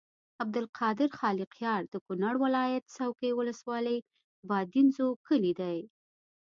[0.43, 3.97] عبدالخالق خالقیار د کونړ ولایت څوکۍ ولسوالۍ
[4.49, 5.77] بادینزو کلي دی.